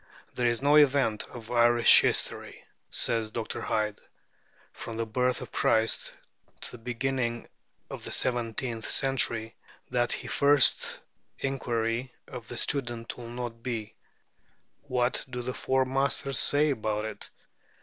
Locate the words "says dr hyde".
2.89-4.01